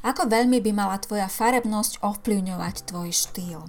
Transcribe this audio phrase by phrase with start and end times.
[0.00, 3.60] Ako veľmi by mala tvoja farebnosť ovplyvňovať tvoj štýl?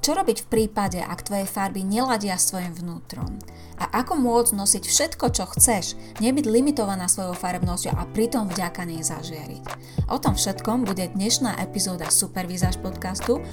[0.00, 3.40] Čo robiť v prípade, ak tvoje farby neladia svojim vnútrom?
[3.80, 9.00] A ako môcť nosiť všetko, čo chceš, nebyť limitovaná svojou farebnosťou a pritom vďaka nej
[9.00, 9.64] zažiariť?
[10.12, 13.44] O tom všetkom bude dnešná epizóda Supervizáž podcastu,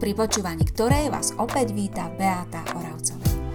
[0.00, 3.45] pri počúvaní ktorej vás opäť víta Beata Oravcová.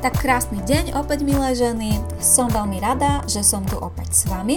[0.00, 1.92] Tak krásny deň opäť milé ženy,
[2.24, 4.56] som veľmi rada, že som tu opäť s vami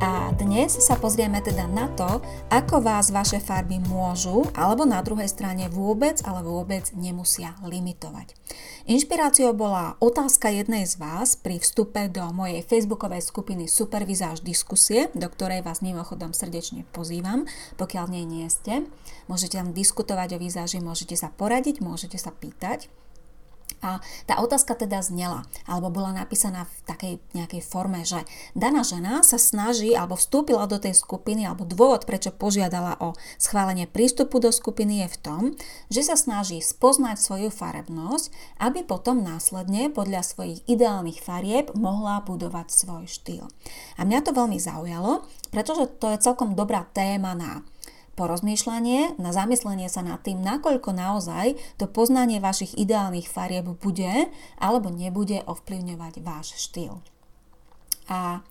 [0.00, 5.28] a dnes sa pozrieme teda na to, ako vás vaše farby môžu alebo na druhej
[5.28, 8.32] strane vôbec, ale vôbec nemusia limitovať.
[8.88, 15.28] Inšpiráciou bola otázka jednej z vás pri vstupe do mojej facebookovej skupiny Supervizáž diskusie, do
[15.28, 17.44] ktorej vás mimochodom srdečne pozývam,
[17.76, 18.88] pokiaľ nie, nie ste.
[19.28, 22.88] Môžete tam diskutovať o výzáži, môžete sa poradiť, môžete sa pýtať.
[23.84, 28.22] A tá otázka teda znela, alebo bola napísaná v takej nejakej forme, že
[28.58, 33.86] daná žena sa snaží, alebo vstúpila do tej skupiny, alebo dôvod, prečo požiadala o schválenie
[33.86, 35.42] prístupu do skupiny je v tom,
[35.88, 42.68] že sa snaží spoznať svoju farebnosť, aby potom následne podľa svojich ideálnych farieb mohla budovať
[42.70, 43.46] svoj štýl.
[43.96, 47.62] A mňa to veľmi zaujalo, pretože to je celkom dobrá téma na
[48.18, 54.26] porozmýšľanie, na zamyslenie sa nad tým, nakoľko naozaj to poznanie vašich ideálnych farieb bude
[54.58, 56.98] alebo nebude ovplyvňovať váš štýl.
[58.10, 58.42] A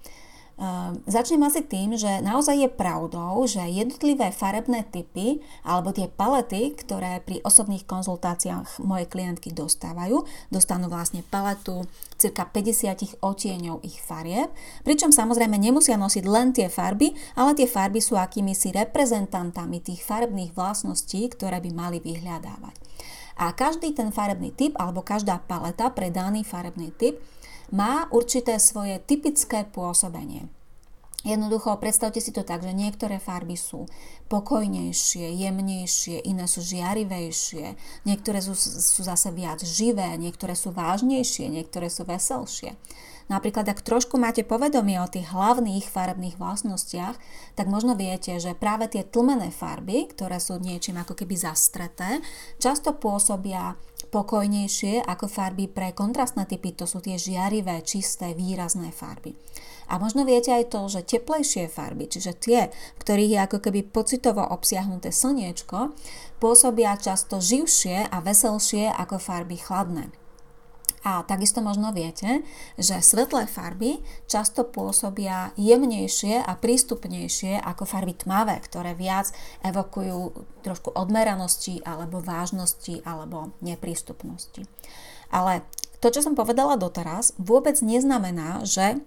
[1.06, 7.22] začnem asi tým, že naozaj je pravdou, že jednotlivé farebné typy alebo tie palety, ktoré
[7.22, 11.86] pri osobných konzultáciách moje klientky dostávajú, dostanú vlastne paletu
[12.18, 14.50] cirka 50 otieňov ich farieb,
[14.82, 20.02] pričom samozrejme nemusia nosiť len tie farby, ale tie farby sú akými si reprezentantami tých
[20.02, 22.74] farebných vlastností, ktoré by mali vyhľadávať.
[23.38, 27.22] A každý ten farebný typ alebo každá paleta pre daný farebný typ
[27.72, 30.48] má určité svoje typické pôsobenie.
[31.28, 33.90] Jednoducho predstavte si to tak, že niektoré farby sú
[34.32, 37.76] pokojnejšie, jemnejšie, iné sú žiarivejšie,
[38.08, 42.80] niektoré sú, sú zase viac živé, niektoré sú vážnejšie, niektoré sú veselšie.
[43.28, 47.16] Napríklad, ak trošku máte povedomie o tých hlavných farebných vlastnostiach,
[47.60, 52.24] tak možno viete, že práve tie tlmené farby, ktoré sú niečím ako keby zastreté,
[52.56, 53.76] často pôsobia
[54.08, 59.36] pokojnejšie ako farby pre kontrastné typy, to sú tie žiarivé, čisté, výrazné farby.
[59.92, 63.88] A možno viete aj to, že teplejšie farby, čiže tie, v ktorých je ako keby
[63.92, 65.92] pocitovo obsiahnuté slniečko,
[66.40, 70.12] pôsobia často živšie a veselšie ako farby chladné.
[71.06, 72.42] A takisto možno viete,
[72.76, 79.30] že svetlé farby často pôsobia jemnejšie a prístupnejšie ako farby tmavé, ktoré viac
[79.62, 80.34] evokujú
[80.66, 84.66] trošku odmeranosti alebo vážnosti alebo neprístupnosti.
[85.30, 85.62] Ale
[86.02, 89.02] to, čo som povedala doteraz, vôbec neznamená, že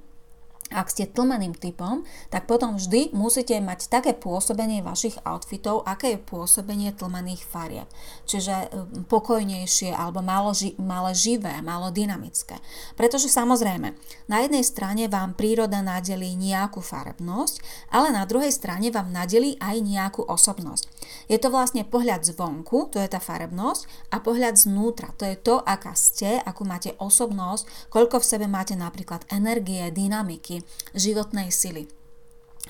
[0.71, 6.23] ak ste tlmeným typom, tak potom vždy musíte mať také pôsobenie vašich outfitov, aké je
[6.23, 7.91] pôsobenie tlmených farieb.
[8.25, 8.67] Čiže e,
[9.11, 12.63] pokojnejšie alebo malo, ži- malo živé, malo dynamické.
[12.95, 13.99] Pretože samozrejme,
[14.31, 19.77] na jednej strane vám príroda nadelí nejakú farebnosť, ale na druhej strane vám nadelí aj
[19.83, 20.87] nejakú osobnosť.
[21.27, 25.59] Je to vlastne pohľad zvonku, to je tá farebnosť, a pohľad znútra, to je to,
[25.59, 30.60] aká ste, akú máte osobnosť, koľko v sebe máte napríklad energie, dynamiky,
[30.95, 31.89] životnej sily.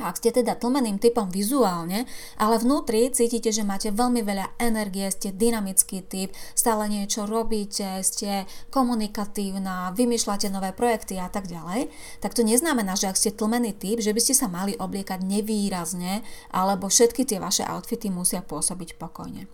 [0.00, 2.08] Ak ste teda tlmeným typom vizuálne,
[2.40, 8.48] ale vnútri cítite, že máte veľmi veľa energie, ste dynamický typ, stále niečo robíte, ste
[8.72, 11.90] komunikatívna, vymýšľate nové projekty a tak ďalej,
[12.22, 16.24] tak to neznamená, že ak ste tlmený typ, že by ste sa mali obliekať nevýrazne,
[16.54, 19.50] alebo všetky tie vaše outfity musia pôsobiť pokojne.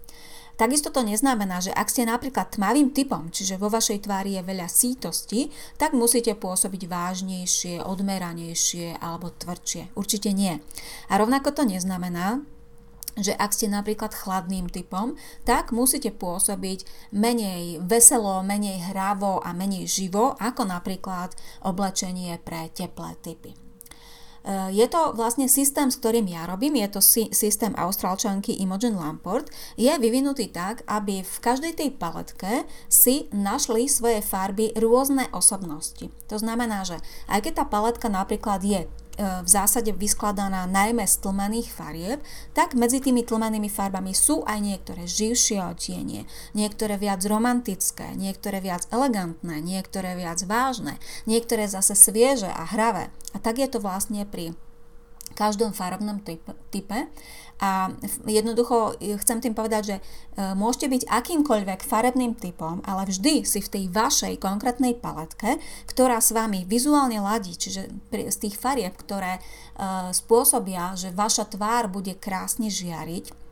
[0.57, 4.69] Takisto to neznamená, že ak ste napríklad tmavým typom, čiže vo vašej tvári je veľa
[4.73, 9.93] sítosti, tak musíte pôsobiť vážnejšie, odmeranejšie alebo tvrdšie.
[9.93, 10.57] Určite nie.
[11.13, 12.41] A rovnako to neznamená,
[13.21, 19.89] že ak ste napríklad chladným typom, tak musíte pôsobiť menej veselo, menej hravo a menej
[19.89, 21.33] živo, ako napríklad
[21.65, 23.66] oblečenie pre teplé typy.
[24.71, 27.03] Je to vlastne systém, s ktorým ja robím, je to
[27.35, 29.51] systém austrálčanky Imogen Lamport.
[29.75, 36.15] Je vyvinutý tak, aby v každej tej paletke si našli svoje farby rôzne osobnosti.
[36.31, 41.69] To znamená, že aj keď tá paletka napríklad je v zásade vyskladaná najmä z tlmených
[41.73, 42.21] farieb,
[42.53, 48.85] tak medzi tými tlmenými farbami sú aj niektoré živšie odtienie, niektoré viac romantické, niektoré viac
[48.93, 53.09] elegantné, niektoré viac vážne, niektoré zase svieže a hravé.
[53.33, 54.53] A tak je to vlastne pri
[55.37, 56.25] každom farebnom
[56.73, 56.99] type.
[57.57, 57.89] A
[58.29, 60.03] jednoducho e, chcem tým povedať, že e,
[60.53, 65.57] môžete byť akýmkoľvek farebným typom, ale vždy si v tej vašej konkrétnej paletke,
[65.89, 69.43] ktorá s vami vizuálne ladí, čiže z tých farieb, ktoré e,
[70.13, 73.46] spôsobia, že vaša tvár bude krásne žiariť,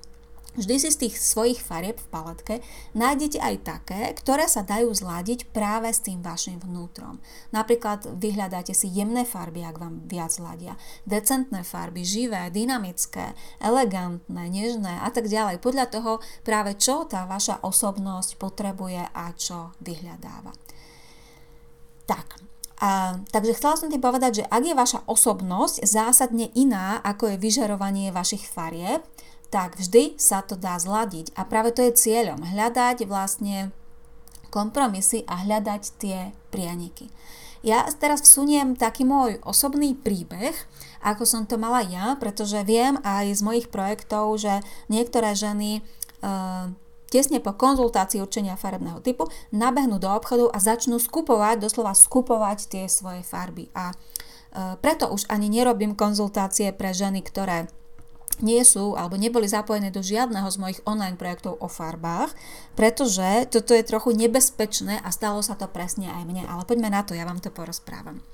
[0.55, 2.55] Vždy si z tých svojich farieb v paletke
[2.95, 7.19] nájdete aj také, ktoré sa dajú zladiť práve s tým vašim vnútrom.
[7.51, 10.79] Napríklad vyhľadáte si jemné farby, ak vám viac zladia,
[11.11, 15.59] decentné farby, živé, dynamické, elegantné, nežné a tak ďalej.
[15.59, 20.55] Podľa toho práve čo tá vaša osobnosť potrebuje a čo vyhľadáva.
[22.07, 22.39] Tak,
[22.79, 27.43] a, takže chcela som ti povedať, že ak je vaša osobnosť zásadne iná, ako je
[27.43, 29.03] vyžarovanie vašich farieb,
[29.55, 31.31] tak vždy sa to dá zladiť.
[31.39, 33.71] A práve to je cieľom, hľadať vlastne
[34.51, 37.15] kompromisy a hľadať tie prianiky.
[37.63, 40.53] Ja teraz vsuniem taký môj osobný príbeh,
[41.07, 44.59] ako som to mala ja, pretože viem aj z mojich projektov, že
[44.91, 45.83] niektoré ženy e,
[47.09, 52.85] tesne po konzultácii určenia farebného typu nabehnú do obchodu a začnú skupovať, doslova skupovať tie
[52.91, 53.73] svoje farby.
[53.73, 53.97] A e,
[54.83, 57.73] preto už ani nerobím konzultácie pre ženy, ktoré
[58.41, 62.33] nie sú alebo neboli zapojené do žiadneho z mojich online projektov o farbách,
[62.75, 66.49] pretože toto je trochu nebezpečné a stalo sa to presne aj mne.
[66.49, 68.25] Ale poďme na to, ja vám to porozprávam.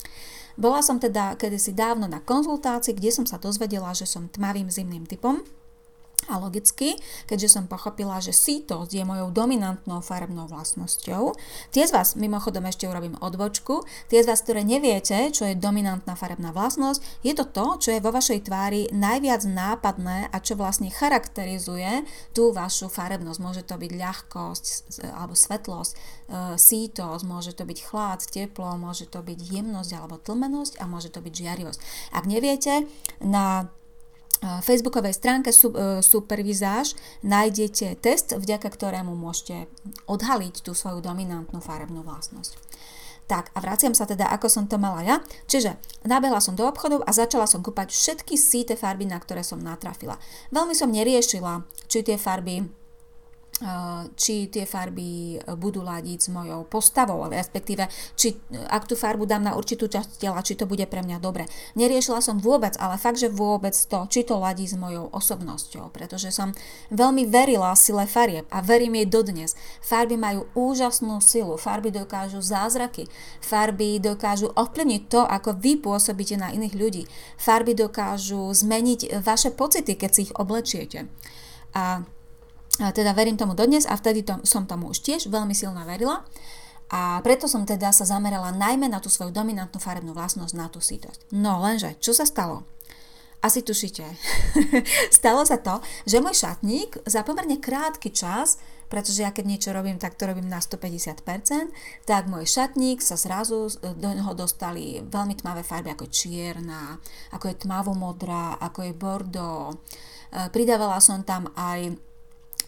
[0.61, 5.09] Bola som teda kedysi dávno na konzultácii, kde som sa dozvedela, že som tmavým zimným
[5.09, 5.41] typom
[6.31, 6.95] a logicky,
[7.27, 11.35] keďže som pochopila, že sítosť je mojou dominantnou farebnou vlastnosťou.
[11.75, 16.15] Tie z vás, mimochodom ešte urobím odbočku, tie z vás, ktoré neviete, čo je dominantná
[16.15, 20.89] farebná vlastnosť, je to to, čo je vo vašej tvári najviac nápadné a čo vlastne
[20.89, 23.41] charakterizuje tú vašu farebnosť.
[23.43, 24.65] Môže to byť ľahkosť
[25.11, 25.99] alebo svetlosť, e,
[26.55, 31.19] sítosť, môže to byť chlad, teplo, môže to byť jemnosť alebo tlmenosť a môže to
[31.19, 31.81] byť žiarivosť.
[32.15, 32.87] Ak neviete,
[33.19, 33.73] na
[34.41, 35.57] facebookovej stránke e,
[36.01, 39.69] Supervizáž nájdete test, vďaka ktorému môžete
[40.09, 42.57] odhaliť tú svoju dominantnú farebnú vlastnosť.
[43.29, 45.17] Tak a vraciam sa teda, ako som to mala ja.
[45.47, 49.63] Čiže nabehla som do obchodov a začala som kúpať všetky síte farby, na ktoré som
[49.63, 50.19] natrafila.
[50.51, 52.80] Veľmi som neriešila, či tie farby
[54.17, 57.85] či tie farby budú ladiť s mojou postavou, respektíve
[58.17, 58.33] či
[58.73, 61.45] ak tú farbu dám na určitú časť tela, či to bude pre mňa dobre.
[61.77, 66.33] Neriešila som vôbec, ale fakt, že vôbec to, či to ladí s mojou osobnosťou, pretože
[66.33, 66.57] som
[66.89, 69.53] veľmi verila sile farieb a verím jej dodnes.
[69.85, 73.13] Farby majú úžasnú silu, farby dokážu zázraky,
[73.45, 77.03] farby dokážu ovplyvniť to, ako vy pôsobíte na iných ľudí.
[77.37, 81.13] Farby dokážu zmeniť vaše pocity, keď si ich oblečiete.
[81.77, 82.03] A
[82.89, 86.25] teda verím tomu dodnes a vtedy to, som tomu už tiež veľmi silno verila.
[86.91, 90.83] A preto som teda sa zamerala najmä na tú svoju dominantnú farebnú vlastnosť, na tú
[90.83, 91.31] sítosť.
[91.31, 92.67] No lenže, čo sa stalo?
[93.41, 94.05] Asi tušíte.
[95.23, 98.61] stalo sa to, že môj šatník za pomerne krátky čas,
[98.93, 101.25] pretože ja keď niečo robím, tak to robím na 150%,
[102.05, 107.01] tak môj šatník sa zrazu, do neho dostali veľmi tmavé farby, ako čierna,
[107.33, 109.73] ako je tmavo modrá, ako je bordo.
[109.73, 112.10] E, pridávala som tam aj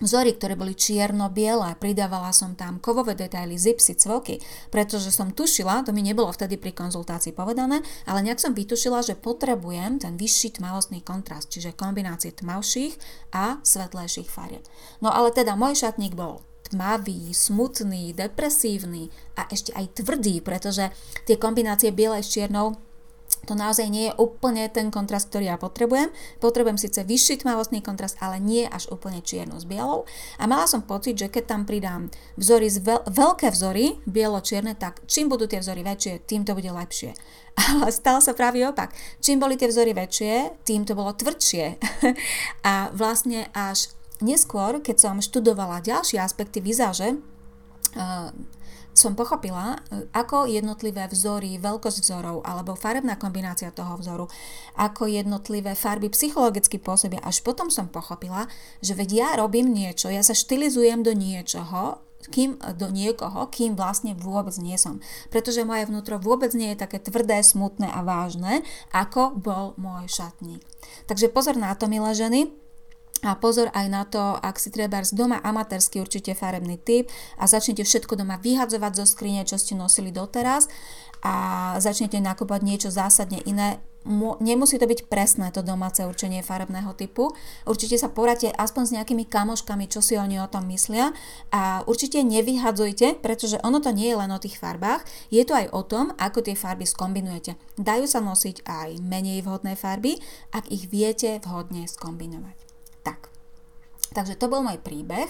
[0.01, 4.41] vzory, ktoré boli čierno-biele, pridávala som tam kovové detaily, zipsy, cvoky,
[4.73, 9.19] pretože som tušila, to mi nebolo vtedy pri konzultácii povedané, ale nejak som vytušila, že
[9.19, 12.97] potrebujem ten vyšší tmavostný kontrast, čiže kombinácie tmavších
[13.37, 14.65] a svetlejších farieb.
[15.05, 16.41] No ale teda môj šatník bol
[16.73, 20.89] tmavý, smutný, depresívny a ešte aj tvrdý, pretože
[21.29, 22.81] tie kombinácie bielej s čiernou
[23.43, 26.15] to naozaj nie je úplne ten kontrast, ktorý ja potrebujem.
[26.39, 30.07] Potrebujem síce vyšší tmavostný kontrast, ale nie až úplne čiernu s bielou.
[30.39, 32.07] A mala som pocit, že keď tam pridám
[32.39, 37.19] vzory veľ- veľké vzory, bielo-čierne, tak čím budú tie vzory väčšie, tým to bude lepšie.
[37.75, 38.95] Ale stalo sa práve opak.
[39.19, 41.83] Čím boli tie vzory väčšie, tým to bolo tvrdšie.
[42.71, 43.91] A vlastne až
[44.23, 47.19] neskôr, keď som študovala ďalšie aspekty vizáže,
[47.99, 48.31] uh,
[48.93, 54.29] som pochopila, e, ako jednotlivé vzory, veľkosť vzorov alebo farebná kombinácia toho vzoru,
[54.77, 57.21] ako jednotlivé farby psychologicky pôsobia.
[57.25, 58.47] Až potom som pochopila,
[58.85, 64.15] že veď ja robím niečo, ja sa štilizujem do niečoho, kým, do niekoho, kým vlastne
[64.15, 65.03] vôbec nie som.
[65.35, 68.63] Pretože moje vnútro vôbec nie je také tvrdé, smutné a vážne,
[68.95, 70.63] ako bol môj šatník.
[71.11, 72.55] Takže pozor na to, milé ženy,
[73.23, 77.07] a pozor aj na to, ak si treba z doma amatérsky určite farebný typ
[77.39, 80.67] a začnete všetko doma vyhadzovať zo skrine, čo ste nosili doteraz
[81.23, 81.35] a
[81.79, 83.79] začnete nakúpať niečo zásadne iné,
[84.43, 87.31] nemusí to byť presné to domáce určenie farebného typu.
[87.63, 91.15] Určite sa poradte aspoň s nejakými kamoškami, čo si oni o tom myslia
[91.55, 95.71] a určite nevyhadzujte, pretože ono to nie je len o tých farbách, je to aj
[95.71, 97.55] o tom, ako tie farby skombinujete.
[97.79, 100.19] Dajú sa nosiť aj menej vhodné farby,
[100.51, 102.72] ak ich viete vhodne skombinovať.
[103.03, 103.29] Tak,
[104.15, 105.29] takže to bol môj príbeh.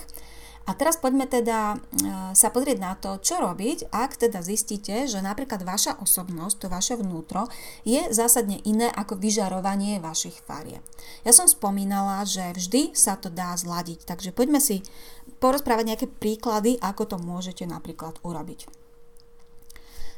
[0.62, 1.76] A teraz poďme teda e,
[2.38, 6.94] sa pozrieť na to, čo robiť, ak teda zistíte, že napríklad vaša osobnosť, to vaše
[6.94, 7.50] vnútro,
[7.82, 10.78] je zásadne iné ako vyžarovanie vašich farieb.
[11.26, 14.86] Ja som spomínala, že vždy sa to dá zladiť, takže poďme si
[15.42, 18.81] porozprávať nejaké príklady, ako to môžete napríklad urobiť.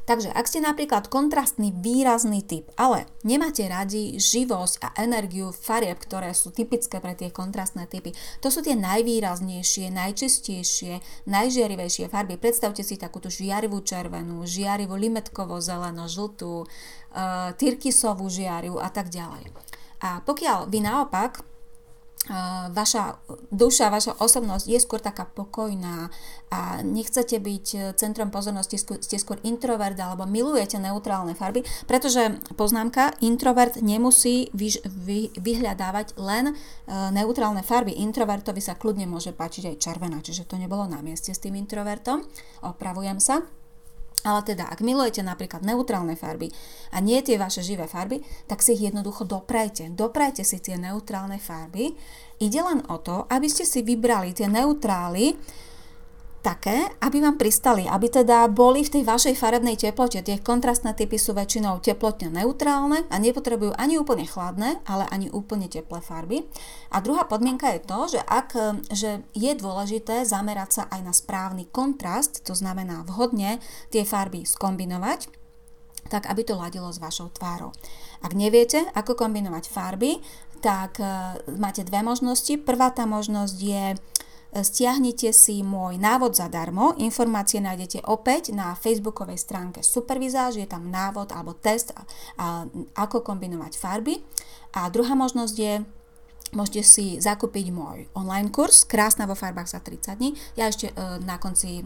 [0.05, 6.29] Takže ak ste napríklad kontrastný, výrazný typ, ale nemáte radi živosť a energiu farieb, ktoré
[6.37, 12.37] sú typické pre tie kontrastné typy, to sú tie najvýraznejšie, najčistejšie, najžiarivejšie farby.
[12.37, 19.49] Predstavte si takúto žiarivú červenú, žiarivú limetkovo zeleno, žltú, uh, tyrkisovú žiarivu a tak ďalej.
[20.05, 21.54] A pokiaľ vy naopak
[22.73, 23.21] vaša
[23.53, 26.09] duša, vaša osobnosť je skôr taká pokojná
[26.49, 33.77] a nechcete byť centrom pozornosti, ste skôr introvert alebo milujete neutrálne farby, pretože poznámka, introvert
[33.81, 37.93] nemusí vyž, vy, vyhľadávať len uh, neutrálne farby.
[37.97, 42.25] Introvertovi sa kľudne môže páčiť aj červená, čiže to nebolo na mieste s tým introvertom.
[42.65, 43.45] Opravujem sa.
[44.23, 46.49] Ale teda, ak milujete napríklad neutrálne farby
[46.95, 49.91] a nie tie vaše živé farby, tak si ich jednoducho doprajte.
[49.91, 51.93] Doprajte si tie neutrálne farby.
[52.39, 55.35] Ide len o to, aby ste si vybrali tie neutrály,
[56.45, 60.21] také, aby vám pristali, aby teda boli v tej vašej farebnej teplote.
[60.21, 65.65] Tie kontrastné typy sú väčšinou teplotne neutrálne a nepotrebujú ani úplne chladné, ale ani úplne
[65.65, 66.45] teplé farby.
[66.93, 68.53] A druhá podmienka je to, že, ak,
[68.93, 73.57] že je dôležité zamerať sa aj na správny kontrast, to znamená vhodne
[73.89, 75.25] tie farby skombinovať,
[76.13, 77.73] tak aby to ladilo s vašou tvárou.
[78.21, 80.21] Ak neviete, ako kombinovať farby,
[80.61, 81.05] tak e,
[81.57, 82.57] máte dve možnosti.
[82.61, 83.85] Prvá tá možnosť je
[84.63, 86.95] stiahnite si môj návod zadarmo.
[87.01, 91.91] Informácie nájdete opäť na facebookovej stránke Supervizáž, je tam návod alebo test,
[92.95, 94.23] ako kombinovať farby.
[94.75, 95.73] A druhá možnosť je
[96.53, 100.37] Môžete si zakúpiť môj online kurz Krásna vo farbách za 30 dní.
[100.53, 100.93] Ja ešte e,
[101.25, 101.83] na konci e,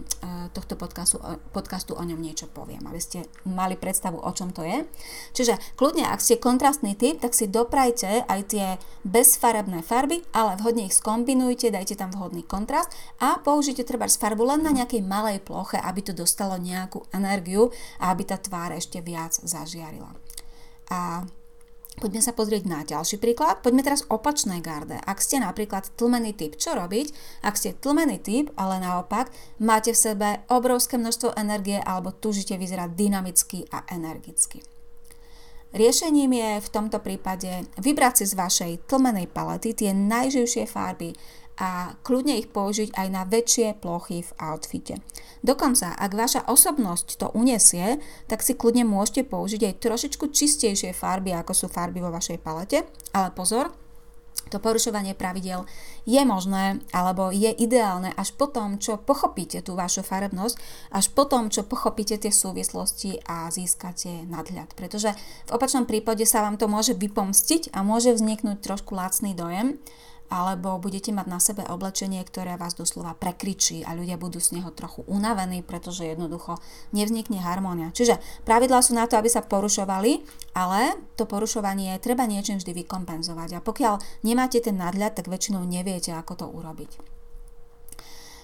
[0.52, 1.24] tohto podcastu,
[1.56, 4.84] podcastu o ňom niečo poviem, aby ste mali predstavu, o čom to je.
[5.32, 8.76] Čiže kľudne, ak ste kontrastný typ, tak si doprajte aj tie
[9.08, 12.92] bezfarebné farby, ale vhodne ich skombinujte, dajte tam vhodný kontrast
[13.24, 17.72] a použite treba farbu len na nejakej malej ploche, aby to dostalo nejakú energiu
[18.04, 20.12] a aby tá tvár ešte viac zažiarila.
[20.90, 21.24] A
[22.00, 23.60] Poďme sa pozrieť na ďalší príklad.
[23.60, 24.96] Poďme teraz opačné garde.
[25.04, 27.12] Ak ste napríklad tlmený typ, čo robiť?
[27.44, 29.28] Ak ste tlmený typ, ale naopak
[29.60, 34.64] máte v sebe obrovské množstvo energie alebo túžite vyzerať dynamicky a energicky.
[35.70, 41.14] Riešením je v tomto prípade vybrať si z vašej tlmenej palety tie najživšie farby,
[41.60, 45.04] a kľudne ich použiť aj na väčšie plochy v outfite.
[45.44, 48.00] Dokonca, ak vaša osobnosť to unesie,
[48.32, 52.88] tak si kľudne môžete použiť aj trošičku čistejšie farby, ako sú farby vo vašej palete.
[53.12, 53.76] Ale pozor,
[54.48, 55.68] to porušovanie pravidel
[56.10, 60.56] je možné alebo je ideálne až po tom, čo pochopíte tú vašu farebnosť,
[60.96, 64.74] až po tom, čo pochopíte tie súvislosti a získate nadhľad.
[64.74, 65.14] Pretože
[65.46, 69.78] v opačnom prípade sa vám to môže vypomstiť a môže vzniknúť trošku lacný dojem,
[70.30, 74.70] alebo budete mať na sebe oblečenie, ktoré vás doslova prekričí a ľudia budú z neho
[74.72, 76.62] trochu unavení, pretože jednoducho
[76.94, 77.90] nevznikne harmónia.
[77.92, 80.22] Čiže pravidlá sú na to, aby sa porušovali,
[80.54, 83.60] ale to porušovanie treba niečím vždy vykompenzovať.
[83.60, 87.19] A pokiaľ nemáte ten nadľad, tak väčšinou neviete, ako to urobiť.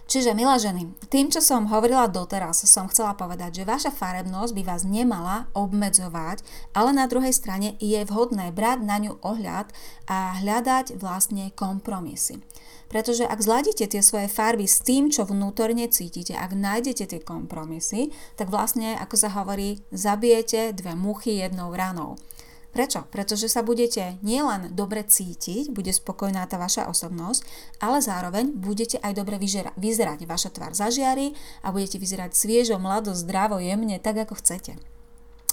[0.05, 4.61] Čiže, milé ženy, tým, čo som hovorila doteraz, som chcela povedať, že vaša farebnosť by
[4.61, 6.45] vás nemala obmedzovať,
[6.77, 9.73] ale na druhej strane je vhodné brať na ňu ohľad
[10.05, 12.37] a hľadať vlastne kompromisy.
[12.85, 18.13] Pretože ak zladíte tie svoje farby s tým, čo vnútorne cítite, ak nájdete tie kompromisy,
[18.37, 22.13] tak vlastne, ako sa hovorí, zabijete dve muchy jednou ranou.
[22.75, 23.07] Prečo?
[23.07, 27.47] Pretože sa budete nielen dobre cítiť, bude spokojná tá vaša osobnosť,
[27.79, 29.39] ale zároveň budete aj dobre
[29.79, 30.19] vyzerať.
[30.27, 31.31] Vaša tvár zažiari
[31.63, 34.75] a budete vyzerať sviežo, mlado, zdravo, jemne, tak ako chcete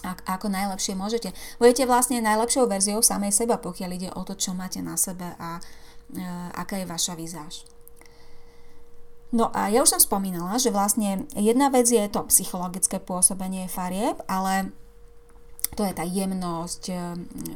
[0.02, 1.30] ako najlepšie môžete.
[1.62, 5.58] Budete vlastne najlepšou verziou samej seba, pokiaľ ide o to, čo máte na sebe a
[5.58, 5.62] e,
[6.58, 7.62] aká je vaša vizáž.
[9.30, 14.20] No a ja už som spomínala, že vlastne jedna vec je to psychologické pôsobenie farieb,
[14.26, 14.74] ale
[15.72, 16.94] to je tá jemnosť, e,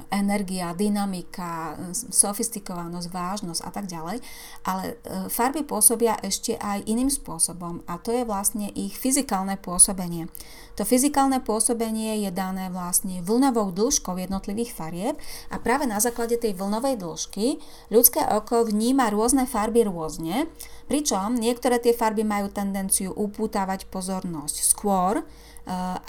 [0.09, 4.25] energia, dynamika, sofistikovanosť, vážnosť a tak ďalej.
[4.65, 10.33] Ale e, farby pôsobia ešte aj iným spôsobom a to je vlastne ich fyzikálne pôsobenie.
[10.77, 15.17] To fyzikálne pôsobenie je dané vlastne vlnovou dĺžkou jednotlivých farieb
[15.49, 17.57] a práve na základe tej vlnovej dĺžky
[17.89, 20.49] ľudské oko vníma rôzne farby rôzne,
[20.85, 25.25] pričom niektoré tie farby majú tendenciu upútavať pozornosť skôr,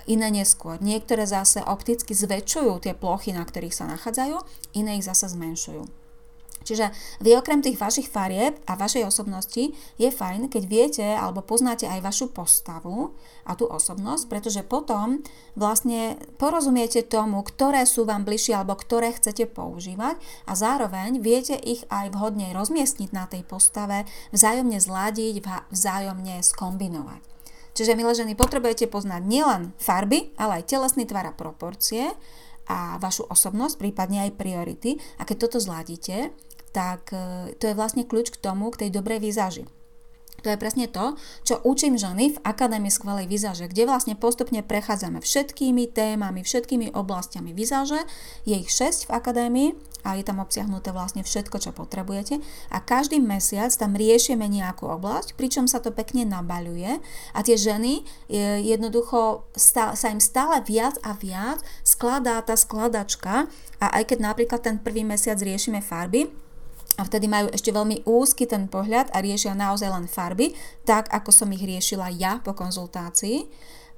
[0.05, 0.77] iné neskôr.
[0.77, 4.37] Niektoré zase opticky zväčšujú tie plochy, na ktorých sa nachádzajú,
[4.77, 6.07] iné ich zase zmenšujú.
[6.67, 6.91] Čiže
[7.23, 12.03] vy okrem tých vašich farieb a vašej osobnosti je fajn, keď viete alebo poznáte aj
[12.03, 13.15] vašu postavu
[13.47, 15.23] a tú osobnosť, pretože potom
[15.55, 21.87] vlastne porozumiete tomu, ktoré sú vám bližšie alebo ktoré chcete používať a zároveň viete ich
[21.87, 24.03] aj vhodne rozmiestniť na tej postave,
[24.35, 25.39] vzájomne zladiť,
[25.71, 27.36] vzájomne skombinovať.
[27.77, 32.09] Čiže, milé ženy, potrebujete poznať nielen farby, ale aj telesný tvar a proporcie
[32.65, 34.97] a vašu osobnosť, prípadne aj priority.
[35.21, 36.33] A keď toto zladíte,
[36.73, 39.69] tak e, to je vlastne kľúč k tomu, k tej dobrej výzaži.
[40.45, 45.17] To je presne to, čo učím ženy v Akadémii skvelej výzaže, kde vlastne postupne prechádzame
[45.19, 47.99] všetkými témami, všetkými oblastiami výzaže.
[48.45, 49.69] Je ich 6 v Akadémii
[50.05, 52.39] a je tam obsiahnuté vlastne všetko, čo potrebujete.
[52.69, 57.01] A každý mesiac tam riešime nejakú oblasť, pričom sa to pekne nabaľuje
[57.33, 58.05] a tie ženy
[58.61, 63.49] jednoducho sa im stále viac a viac skladá tá skladačka
[63.83, 66.29] a aj keď napríklad ten prvý mesiac riešime farby,
[66.97, 71.29] a vtedy majú ešte veľmi úzky ten pohľad a riešia naozaj len farby, tak ako
[71.29, 73.45] som ich riešila ja po konzultácii,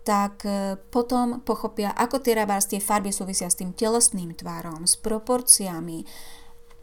[0.03, 4.99] tak e, potom pochopia, ako tie rabárs, tie farby súvisia s tým telesným tvárom, s
[4.99, 6.03] proporciami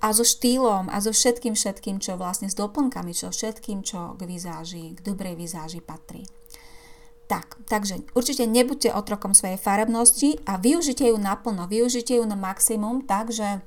[0.01, 4.21] a so štýlom a so všetkým všetkým, čo vlastne s doplnkami, čo všetkým, čo k
[4.25, 6.25] vizáži, k dobrej vizáži patrí.
[7.27, 13.03] Tak, takže určite nebuďte otrokom svojej farebnosti a využite ju naplno, využite ju na maximum,
[13.03, 13.67] takže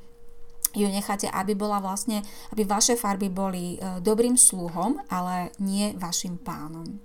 [0.76, 2.22] ju necháte, aby bola vlastne,
[2.54, 7.02] aby vaše farby boli e, dobrým sluhom, ale nie vašim pánom.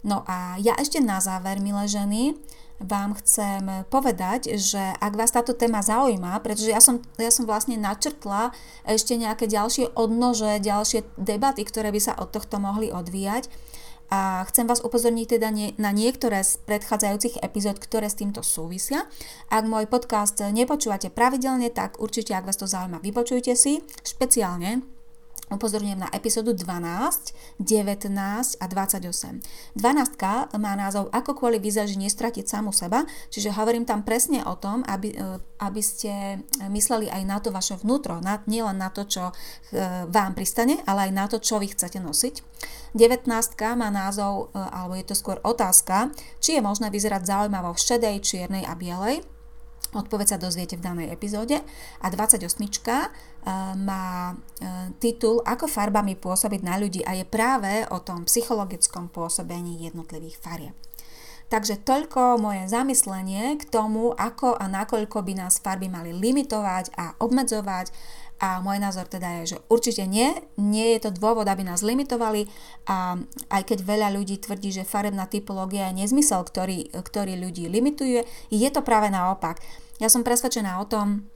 [0.00, 2.32] No a ja ešte na záver, milé ženy,
[2.80, 7.76] vám chcem povedať, že ak vás táto téma zaujíma, pretože ja som, ja som vlastne
[7.76, 8.56] načrtla
[8.88, 13.52] ešte nejaké ďalšie odnože, ďalšie debaty, ktoré by sa od tohto mohli odvíjať,
[14.10, 19.06] a chcem vás upozorniť teda nie, na niektoré z predchádzajúcich epizód, ktoré s týmto súvisia.
[19.48, 23.80] Ak môj podcast nepočúvate pravidelne, tak určite, ak vás to zaujíma, vypočujte si.
[24.02, 24.99] Špeciálne
[25.50, 29.42] upozorňujem na epizódu 12, 19 a 28.
[29.76, 34.86] 12 má názov Ako kvôli výzaži nestratiť samu seba, čiže hovorím tam presne o tom,
[34.86, 39.30] aby, e, aby ste mysleli aj na to vaše vnútro, na, nielen na to, čo
[39.30, 39.34] e,
[40.06, 42.34] vám pristane, ale aj na to, čo vy chcete nosiť.
[42.94, 43.26] 19
[43.74, 48.16] má názov, e, alebo je to skôr otázka, či je možné vyzerať zaujímavo v šedej,
[48.22, 49.39] čiernej a bielej.
[49.90, 51.58] Odpoveď sa dozviete v danej epizóde.
[51.98, 53.10] A 28 eh,
[53.74, 59.82] má eh, titul Ako farbami pôsobiť na ľudí a je práve o tom psychologickom pôsobení
[59.82, 60.76] jednotlivých farieb.
[61.50, 67.18] Takže toľko moje zamyslenie k tomu, ako a nakoľko by nás farby mali limitovať a
[67.18, 67.90] obmedzovať
[68.40, 72.48] a môj názor teda je, že určite nie, nie je to dôvod, aby nás limitovali
[72.88, 73.20] a
[73.52, 78.68] aj keď veľa ľudí tvrdí, že farebná typológia je nezmysel, ktorý, ktorý ľudí limituje, je
[78.72, 79.60] to práve naopak.
[80.00, 81.28] Ja som presvedčená o tom,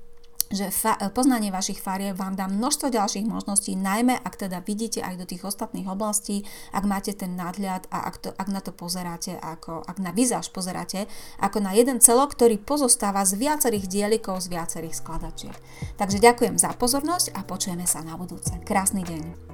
[0.54, 5.20] že fa- poznanie vašich farieb vám dá množstvo ďalších možností, najmä ak teda vidíte aj
[5.20, 9.34] do tých ostatných oblastí, ak máte ten nadhľad a ak, to, ak na to pozeráte,
[9.42, 11.10] ako, ak na vizáž pozeráte,
[11.42, 15.56] ako na jeden celok, ktorý pozostáva z viacerých dielikov, z viacerých skladačiek.
[15.98, 18.54] Takže ďakujem za pozornosť a počujeme sa na budúce.
[18.62, 19.53] Krásny deň.